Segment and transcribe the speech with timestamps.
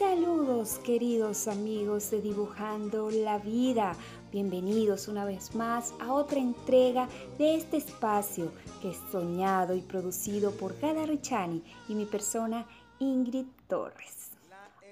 [0.00, 3.94] Saludos queridos amigos de Dibujando la Vida.
[4.32, 7.06] Bienvenidos una vez más a otra entrega
[7.36, 8.50] de este espacio
[8.80, 12.66] que es soñado y producido por Gada Richani y mi persona
[12.98, 14.30] Ingrid Torres.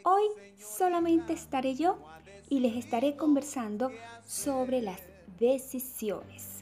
[0.04, 0.24] Hoy
[0.58, 1.96] solamente estaré yo
[2.50, 3.90] y les estaré conversando
[4.26, 5.00] sobre las
[5.40, 6.58] decisiones.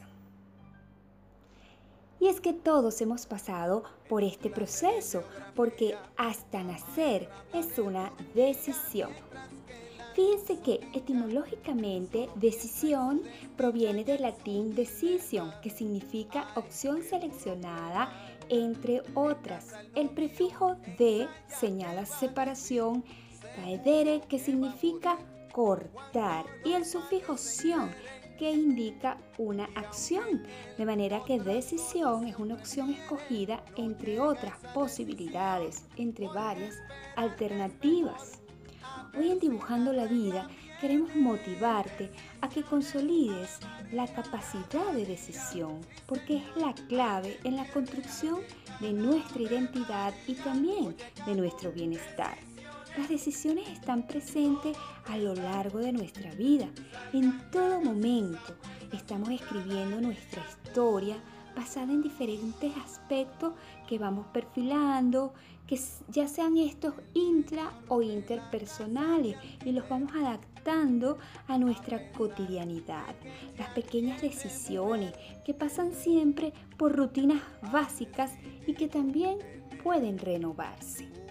[2.21, 5.23] Y es que todos hemos pasado por este proceso,
[5.55, 9.11] porque hasta nacer es una decisión.
[10.15, 13.21] Fíjense que etimológicamente decisión
[13.55, 18.11] proviene del latín decision, que significa opción seleccionada
[18.49, 19.75] entre otras.
[19.93, 23.03] El prefijo de señala separación,
[23.55, 25.19] caedere, que significa
[25.51, 27.91] cortar, y el sufijo sion,
[28.37, 30.43] que indica una acción,
[30.77, 36.75] de manera que decisión es una opción escogida entre otras posibilidades, entre varias
[37.15, 38.41] alternativas.
[39.17, 40.47] Hoy en Dibujando la Vida
[40.79, 43.59] queremos motivarte a que consolides
[43.91, 48.41] la capacidad de decisión, porque es la clave en la construcción
[48.79, 52.46] de nuestra identidad y también de nuestro bienestar.
[52.97, 56.67] Las decisiones están presentes a lo largo de nuestra vida.
[57.13, 58.55] En todo momento
[58.91, 61.15] estamos escribiendo nuestra historia
[61.55, 63.53] basada en diferentes aspectos
[63.87, 65.35] que vamos perfilando,
[65.67, 73.15] que ya sean estos intra o interpersonales y los vamos adaptando a nuestra cotidianidad.
[73.59, 75.13] Las pequeñas decisiones
[75.45, 78.33] que pasan siempre por rutinas básicas
[78.65, 79.37] y que también
[79.83, 81.26] pueden renovarse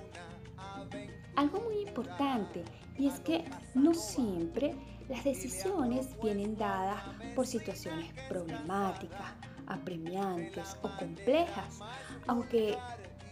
[1.37, 2.65] algo muy importante
[2.99, 4.75] y es que no siempre
[5.09, 7.01] las decisiones vienen dadas
[7.35, 9.35] por situaciones problemáticas,
[9.67, 11.79] apremiantes o complejas,
[12.27, 12.77] aunque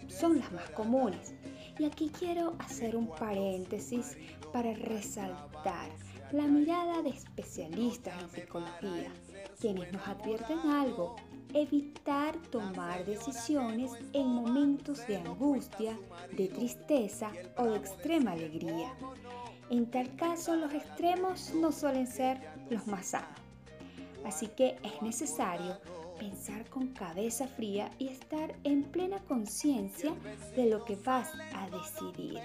[0.08, 1.34] son las más comunes.
[1.78, 4.16] Y aquí quiero hacer un paréntesis
[4.52, 5.90] para resaltar
[6.30, 9.12] la mirada de especialistas en psicología,
[9.60, 11.16] quienes nos advierten algo
[11.54, 15.96] evitar tomar decisiones en momentos de angustia,
[16.36, 18.92] de tristeza o de extrema alegría.
[19.70, 23.38] En tal caso, los extremos no suelen ser los más sanos.
[24.24, 25.78] Así que es necesario
[26.18, 30.12] pensar con cabeza fría y estar en plena conciencia
[30.56, 32.40] de lo que vas a decidir.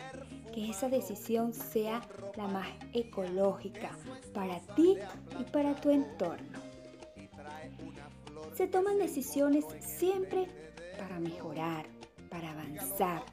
[0.53, 2.01] Que esa decisión sea
[2.35, 3.91] la más ecológica
[4.33, 4.97] para ti
[5.39, 6.68] y para tu entorno
[8.59, 10.45] se toman decisiones siempre
[10.97, 11.85] para mejorar,
[12.29, 13.23] para avanzar,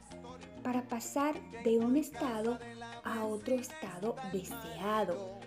[0.63, 2.57] para pasar de un estado
[3.03, 5.37] a otro estado deseado.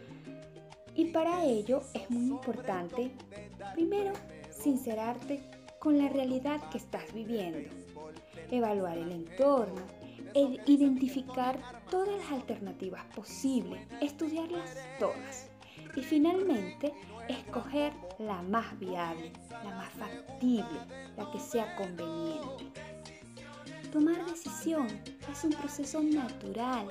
[0.95, 3.11] Y para ello es muy importante,
[3.73, 4.13] primero,
[4.51, 5.41] sincerarte
[5.79, 7.71] con la realidad que estás viviendo,
[8.51, 9.81] evaluar el entorno,
[10.35, 11.59] e identificar
[11.91, 15.49] todas las alternativas posibles, estudiarlas todas
[15.97, 16.93] y finalmente
[17.31, 19.33] escoger la más viable,
[19.65, 20.79] la más factible,
[21.17, 22.73] la que sea conveniente.
[23.93, 24.87] Tomar decisión
[25.31, 26.87] es un proceso natural.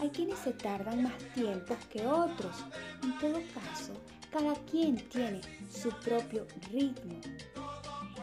[0.00, 2.64] Hay quienes se tardan más tiempo que otros.
[3.02, 3.92] En todo caso,
[4.30, 5.40] cada quien tiene
[5.70, 7.20] su propio ritmo.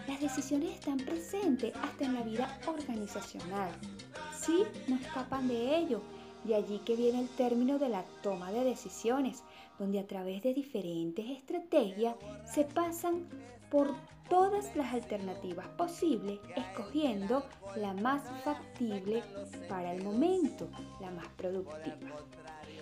[0.08, 3.72] Las decisiones están presentes hasta en la vida organizacional.
[4.38, 6.02] Sí, no escapan de ello
[6.44, 9.44] de allí que viene el término de la toma de decisiones,
[9.82, 12.16] donde a través de diferentes estrategias
[12.46, 13.28] se pasan
[13.72, 13.96] por
[14.30, 17.44] todas las alternativas posibles, escogiendo
[17.76, 19.24] la más factible
[19.68, 21.98] para el momento, la más productiva.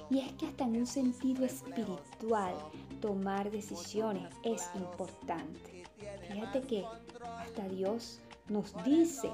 [0.09, 2.53] Y es que hasta en un sentido espiritual,
[2.99, 5.85] tomar decisiones es importante.
[6.27, 6.83] Fíjate que
[7.23, 9.29] hasta Dios nos dice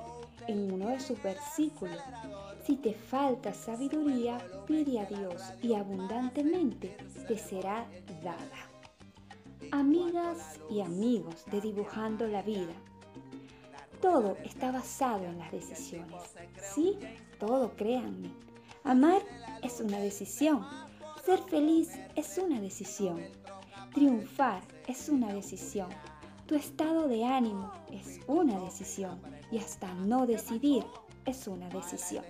[0.47, 1.99] en uno de sus versículos,
[2.65, 4.37] si te falta sabiduría,
[4.67, 7.85] pide a Dios y abundantemente te será
[8.23, 8.69] dada.
[9.71, 12.73] Amigas y amigos de Dibujando la Vida,
[14.01, 16.21] todo está basado en las decisiones.
[16.73, 16.97] Sí,
[17.39, 18.29] todo, créanme.
[18.83, 19.21] Amar
[19.63, 20.63] es una decisión.
[21.25, 23.19] Ser feliz es una decisión.
[23.93, 25.89] Triunfar es una decisión.
[26.47, 29.19] Tu estado de ánimo es una decisión
[29.51, 30.85] y hasta no decidir
[31.25, 32.23] es una decisión.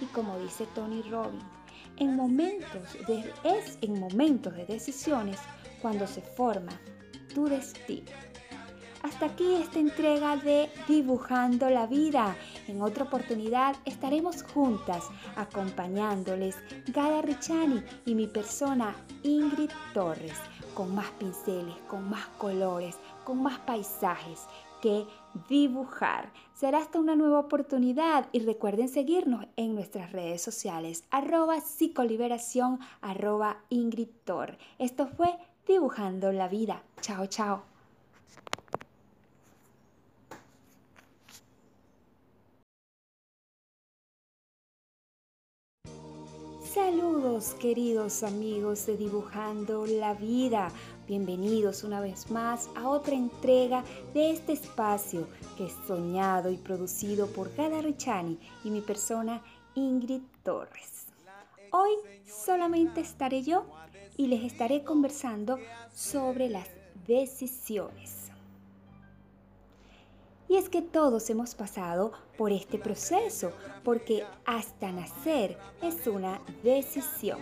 [0.00, 1.44] Y como dice Tony Robbins,
[1.98, 5.38] en momentos de, es en momentos de decisiones
[5.80, 6.72] cuando se forma
[7.32, 8.10] tu destino.
[9.04, 12.34] Hasta aquí esta entrega de Dibujando la Vida.
[12.66, 15.04] En otra oportunidad estaremos juntas
[15.36, 16.56] acompañándoles
[16.88, 20.38] Gada Richani y mi persona Ingrid Torres
[20.74, 24.46] con más pinceles, con más colores, con más paisajes
[24.80, 25.06] que
[25.48, 26.30] dibujar.
[26.52, 33.56] Será hasta una nueva oportunidad y recuerden seguirnos en nuestras redes sociales arroba psicoliberación arroba
[33.70, 34.58] ingritor.
[34.78, 35.34] Esto fue
[35.66, 36.82] Dibujando la Vida.
[37.00, 37.73] Chao, chao.
[47.34, 50.70] Queridos amigos de Dibujando la Vida.
[51.08, 53.82] Bienvenidos una vez más a otra entrega
[54.12, 55.26] de este espacio
[55.56, 59.42] que es soñado y producido por Gada Richani y mi persona
[59.74, 61.06] Ingrid Torres.
[61.72, 61.90] Hoy
[62.24, 63.64] solamente estaré yo
[64.16, 65.58] y les estaré conversando
[65.92, 66.68] sobre las
[67.04, 68.30] decisiones.
[70.48, 73.52] Y es que todos hemos pasado por este proceso,
[73.82, 77.38] porque hasta nacer es una decisión.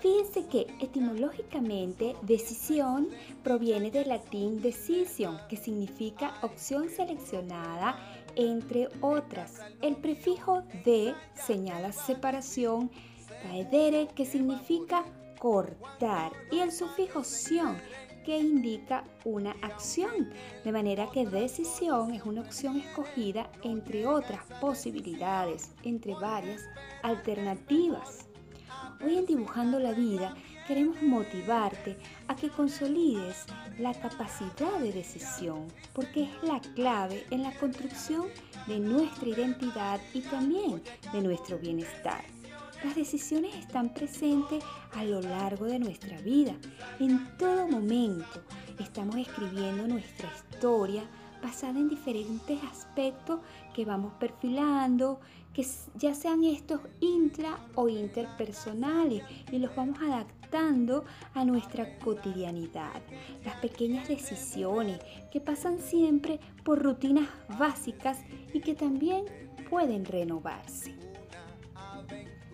[0.00, 3.08] Fíjense que etimológicamente decisión
[3.44, 7.96] proviene del latín decision, que significa opción seleccionada
[8.34, 9.60] entre otras.
[9.80, 12.90] El prefijo de señala separación,
[13.42, 15.04] caedere, que significa
[15.38, 17.76] cortar, y el sufijo sion,
[18.24, 20.30] que indica una acción,
[20.64, 26.62] de manera que decisión es una opción escogida entre otras posibilidades, entre varias
[27.02, 28.26] alternativas.
[29.04, 30.34] Hoy en Dibujando la Vida
[30.66, 31.96] queremos motivarte
[32.28, 33.46] a que consolides
[33.78, 38.28] la capacidad de decisión, porque es la clave en la construcción
[38.66, 40.80] de nuestra identidad y también
[41.12, 42.31] de nuestro bienestar.
[42.84, 44.64] Las decisiones están presentes
[44.94, 46.54] a lo largo de nuestra vida.
[46.98, 48.42] En todo momento
[48.80, 51.04] estamos escribiendo nuestra historia
[51.40, 53.40] basada en diferentes aspectos
[53.72, 55.20] que vamos perfilando,
[55.52, 55.64] que
[55.94, 63.00] ya sean estos intra o interpersonales y los vamos adaptando a nuestra cotidianidad.
[63.44, 64.98] Las pequeñas decisiones
[65.30, 68.18] que pasan siempre por rutinas básicas
[68.52, 69.24] y que también
[69.70, 71.11] pueden renovarse.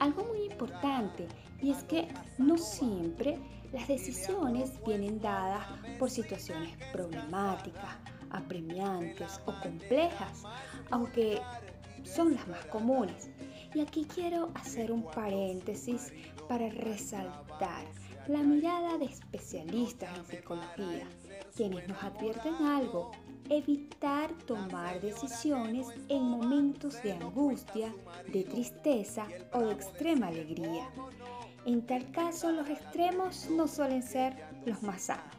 [0.00, 1.26] Algo muy importante
[1.60, 2.08] y es que
[2.38, 3.38] no siempre
[3.72, 5.66] las decisiones vienen dadas
[5.98, 7.96] por situaciones problemáticas,
[8.30, 10.44] apremiantes o complejas,
[10.90, 11.40] aunque
[12.04, 13.30] son las más comunes.
[13.74, 16.12] Y aquí quiero hacer un paréntesis
[16.48, 17.84] para resaltar
[18.28, 21.06] la mirada de especialistas en psicología,
[21.58, 23.10] quienes nos advierten algo
[23.50, 27.92] evitar tomar decisiones en momentos de angustia,
[28.32, 30.88] de tristeza o de extrema alegría.
[31.66, 35.34] En tal caso, los extremos no suelen ser los más sanos.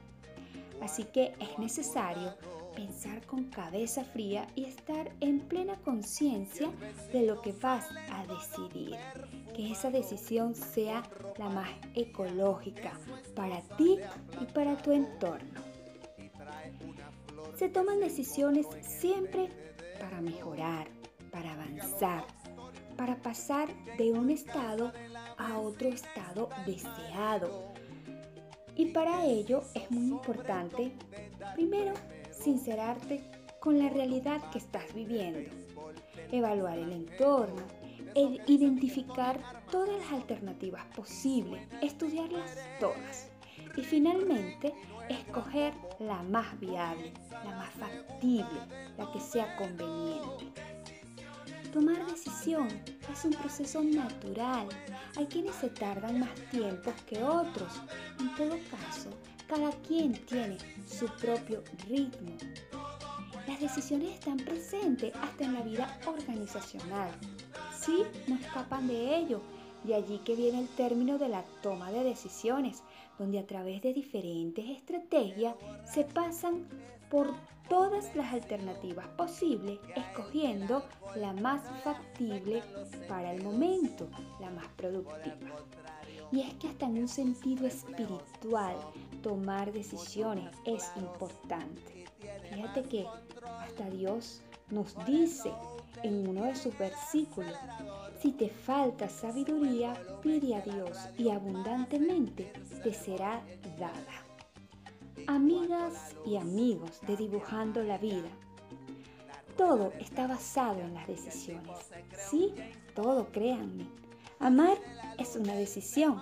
[0.81, 2.36] Así que es necesario
[2.75, 6.69] pensar con cabeza fría y estar en plena conciencia
[7.13, 8.98] de lo que vas a decidir.
[9.56, 11.01] Que esa decisión sea
[11.38, 12.92] la más ecológica
[13.36, 13.98] para ti
[14.42, 15.69] y para tu entorno
[17.56, 19.50] se toman decisiones siempre
[20.00, 20.88] para mejorar,
[21.32, 22.26] para avanzar,
[22.96, 24.92] para pasar de un estado
[25.38, 27.74] a otro estado deseado.
[28.76, 30.94] Y para ello es muy importante,
[31.56, 31.94] primero,
[32.32, 33.22] sincerarte
[33.60, 35.50] con la realidad que estás viviendo,
[36.32, 37.62] evaluar el entorno,
[38.16, 39.40] identificar
[39.70, 43.30] todas las alternativas posibles, estudiarlas todas
[43.76, 44.74] y finalmente
[45.30, 48.60] escoger la más viable, la más factible,
[48.98, 50.52] la que sea conveniente.
[51.72, 52.68] Tomar decisión
[53.12, 54.68] es un proceso natural.
[55.16, 57.72] Hay quienes se tardan más tiempo que otros.
[58.20, 59.12] En todo caso,
[59.48, 62.36] cada quien tiene su propio ritmo.
[63.48, 67.12] Las decisiones están presentes hasta en la vida organizacional.
[67.80, 69.42] Sí, no escapan de ello.
[69.84, 72.84] De allí que viene el término de la toma de decisiones,
[73.20, 76.66] donde a través de diferentes estrategias se pasan
[77.12, 77.32] por
[77.68, 80.84] todas las alternativas posibles, escogiendo
[81.16, 82.64] la más factible
[83.08, 84.08] para el momento,
[84.40, 85.36] la más productiva.
[86.32, 88.76] Y es que hasta en un sentido espiritual,
[89.22, 92.06] tomar decisiones es importante.
[92.50, 93.06] Fíjate que
[93.44, 95.52] hasta Dios nos dice
[96.04, 97.56] en uno de sus versículos,
[98.22, 102.52] si te falta sabiduría, pide a Dios y abundantemente
[102.84, 103.42] te será
[103.78, 104.26] dada.
[105.28, 108.30] Amigas y amigos de Dibujando la Vida,
[109.58, 111.78] todo está basado en las decisiones.
[112.30, 112.54] Sí,
[112.96, 113.86] todo, créanme.
[114.40, 114.78] Amar
[115.18, 116.22] es una decisión.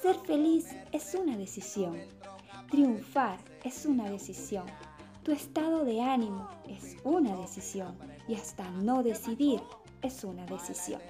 [0.00, 1.98] Ser feliz es una decisión.
[2.70, 4.64] Triunfar es una decisión.
[5.22, 7.94] Tu estado de ánimo es una decisión
[8.26, 9.60] y hasta no decidir
[10.00, 11.02] es una decisión.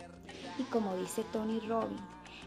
[0.59, 2.02] Y como dice Tony Robbins,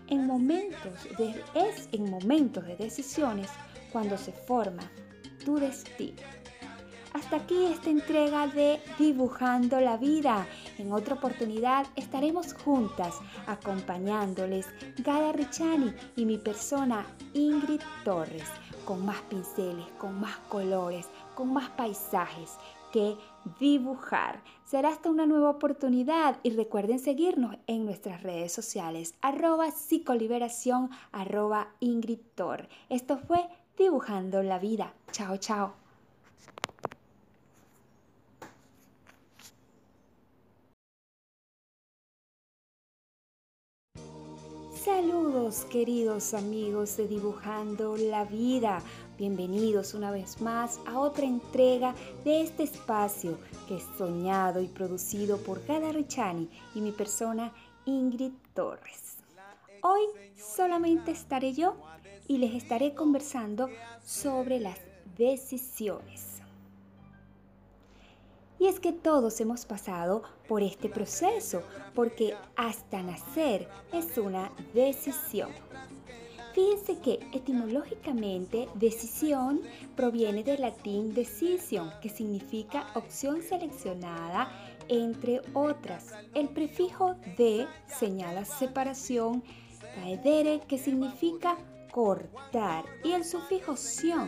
[0.07, 3.49] en momentos de, es en momentos de decisiones
[3.93, 4.83] cuando se forma
[5.45, 6.21] tu destino.
[7.13, 10.45] Hasta aquí esta entrega de Dibujando la Vida.
[10.79, 13.15] En otra oportunidad estaremos juntas
[13.47, 14.65] acompañándoles
[14.97, 18.49] Gada Richani y mi persona Ingrid Torres
[18.83, 22.57] con más pinceles, con más colores, con más paisajes
[22.91, 23.17] que
[23.59, 24.41] dibujar.
[24.63, 31.69] Será hasta una nueva oportunidad y recuerden seguirnos en nuestras redes sociales arroba psicoliberación arroba
[31.79, 32.19] Ingrid
[32.89, 34.93] Esto fue Dibujando la Vida.
[35.11, 35.82] Chao, chao.
[45.43, 48.81] Queridos amigos de Dibujando la Vida.
[49.17, 55.37] Bienvenidos una vez más a otra entrega de este espacio que es soñado y producido
[55.39, 57.51] por Gada Richani y mi persona
[57.83, 59.17] Ingrid Torres.
[59.81, 60.03] Hoy
[60.37, 61.75] solamente estaré yo
[62.25, 63.67] y les estaré conversando
[64.01, 64.79] sobre las
[65.17, 66.42] decisiones.
[68.63, 75.49] Y es que todos hemos pasado por este proceso, porque hasta nacer es una decisión.
[76.53, 79.59] Fíjense que etimológicamente decisión
[79.97, 84.49] proviene del latín decision, que significa opción seleccionada
[84.87, 86.13] entre otras.
[86.33, 89.43] El prefijo de señala separación,
[89.93, 91.57] caedere, que significa
[91.93, 94.27] cortar, y el sufijo sion,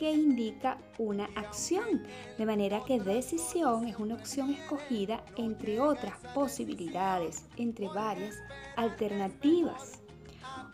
[0.00, 2.02] que indica una acción,
[2.36, 8.34] de manera que decisión es una opción escogida entre otras posibilidades, entre varias
[8.74, 10.02] alternativas.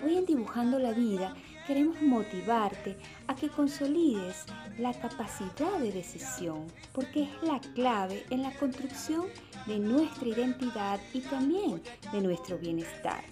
[0.03, 4.47] Hoy en Dibujando la Vida queremos motivarte a que consolides
[4.79, 9.27] la capacidad de decisión, porque es la clave en la construcción
[9.67, 13.23] de nuestra identidad y también de nuestro bienestar.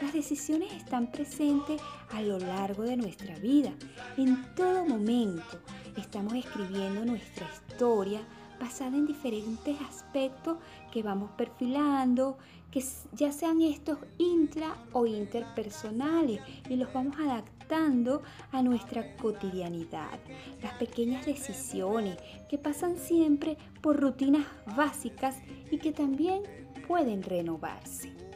[0.00, 3.72] Las decisiones están presentes a lo largo de nuestra vida.
[4.16, 5.58] En todo momento
[5.96, 8.20] estamos escribiendo nuestra historia
[8.60, 10.58] basada en diferentes aspectos
[10.92, 12.38] que vamos perfilando,
[12.70, 20.20] que ya sean estos intra o interpersonales y los vamos adaptando a nuestra cotidianidad.
[20.62, 25.36] Las pequeñas decisiones que pasan siempre por rutinas básicas
[25.72, 26.42] y que también
[26.86, 28.27] pueden renovarse.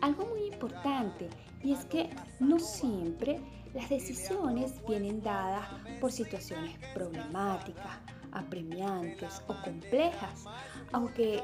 [0.00, 1.28] Algo muy importante
[1.62, 2.08] y es que
[2.40, 3.40] no siempre
[3.74, 5.68] las decisiones vienen dadas
[6.00, 7.98] por situaciones problemáticas,
[8.32, 10.44] apremiantes o complejas,
[10.92, 11.42] aunque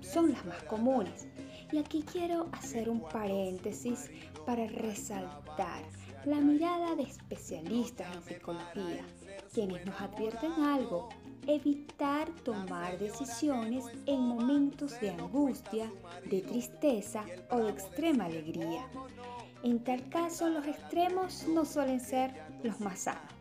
[0.00, 1.26] son las más comunes.
[1.72, 4.10] Y aquí quiero hacer un paréntesis
[4.44, 5.82] para resaltar
[6.24, 9.04] la mirada de especialistas en psicología,
[9.52, 11.08] quienes nos advierten algo
[11.46, 15.90] evitar tomar decisiones en momentos de angustia,
[16.30, 18.86] de tristeza o de extrema alegría.
[19.62, 22.32] En tal caso, los extremos no suelen ser
[22.62, 23.32] los más sanos.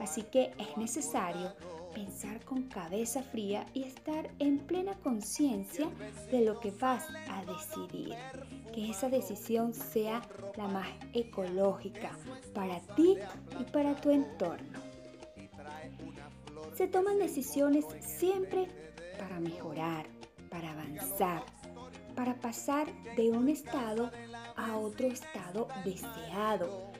[0.00, 1.52] Así que es necesario
[1.94, 5.88] pensar con cabeza fría y estar en plena conciencia
[6.30, 8.14] de lo que vas a decidir.
[8.74, 10.20] Que esa decisión sea
[10.56, 12.10] la más ecológica
[12.52, 13.16] para ti
[13.58, 14.85] y para tu entorno
[16.76, 18.68] se toman decisiones siempre
[19.18, 20.06] para mejorar,
[20.50, 21.42] para avanzar,
[22.14, 24.10] para pasar de un estado
[24.56, 26.92] a otro estado deseado.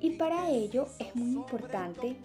[0.00, 2.16] Y para ello es muy importante,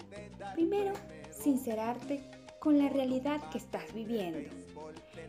[0.56, 0.94] primero,
[1.30, 2.24] sincerarte
[2.60, 4.50] con la realidad que estás viviendo,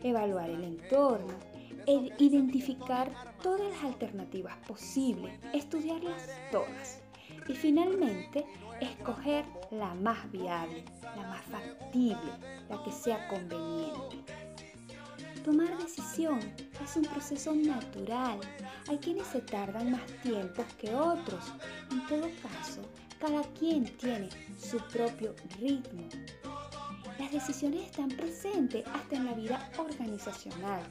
[0.01, 1.35] evaluar el entorno,
[1.85, 3.11] identificar
[3.43, 7.01] todas las alternativas posibles, estudiarlas todas
[7.47, 8.45] y finalmente
[8.81, 10.83] escoger la más viable,
[11.15, 12.31] la más factible,
[12.69, 14.23] la que sea conveniente.
[15.43, 16.39] Tomar decisión
[16.83, 18.39] es un proceso natural.
[18.87, 21.53] Hay quienes se tardan más tiempo que otros.
[21.91, 22.81] En todo caso,
[23.19, 26.07] cada quien tiene su propio ritmo.
[27.17, 30.83] Las decisiones están presentes hasta en la vida organizacional.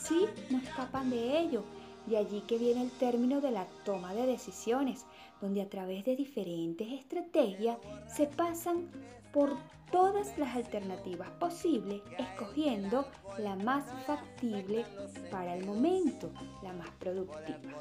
[0.00, 1.64] Sí, no escapan de ello.
[2.06, 5.04] De allí que viene el término de la toma de decisiones,
[5.40, 8.90] donde a través de diferentes estrategias se pasan
[9.32, 9.56] por
[9.90, 13.06] todas las alternativas posibles, escogiendo
[13.38, 14.84] la más factible
[15.30, 16.30] para el momento,
[16.62, 17.78] la más productiva.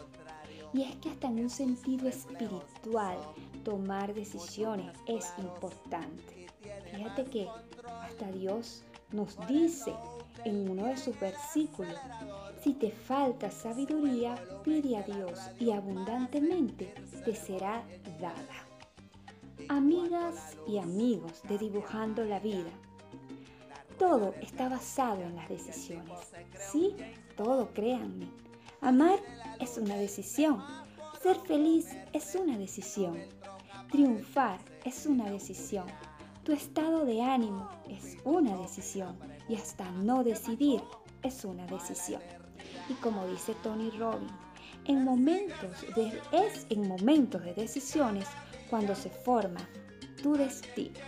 [0.73, 3.17] Y es que hasta en un sentido espiritual,
[3.63, 6.47] tomar decisiones es importante.
[6.91, 7.47] Fíjate que
[7.85, 9.93] hasta Dios nos dice
[10.45, 11.95] en uno de sus versículos,
[12.61, 16.93] si te falta sabiduría, pide a Dios y abundantemente
[17.23, 17.83] te será
[18.19, 18.67] dada.
[19.69, 22.71] Amigas y amigos de Dibujando la Vida,
[23.97, 26.19] todo está basado en las decisiones.
[26.71, 26.95] Sí,
[27.35, 28.29] todo, créanme.
[28.81, 29.19] Amar
[29.59, 30.63] es una decisión.
[31.21, 33.17] Ser feliz es una decisión.
[33.91, 35.85] Triunfar es una decisión.
[36.43, 39.17] Tu estado de ánimo es una decisión
[39.49, 40.81] y hasta no decidir
[41.23, 42.21] es una decisión.
[42.87, 44.31] Y como dice Tony Robbins,
[44.85, 48.27] en momentos de, es en momentos de decisiones
[48.69, 49.59] cuando se forma
[50.21, 50.99] tu destino.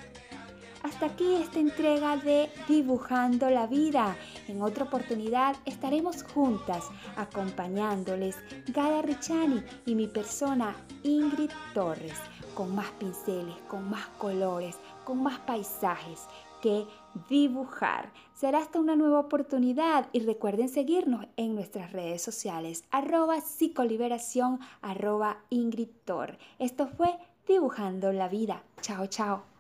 [0.84, 4.16] Hasta aquí esta entrega de Dibujando la Vida.
[4.48, 8.36] En otra oportunidad estaremos juntas acompañándoles
[8.68, 12.18] Gada Richani y mi persona Ingrid Torres
[12.56, 16.22] con más pinceles, con más colores, con más paisajes
[16.62, 16.86] que
[17.30, 18.12] dibujar.
[18.34, 25.38] Será hasta una nueva oportunidad y recuerden seguirnos en nuestras redes sociales arroba psicoliberación arroba
[25.50, 26.38] Ingrid Tor.
[26.60, 28.64] Esto fue Dibujando la Vida.
[28.82, 29.51] Chao, chao.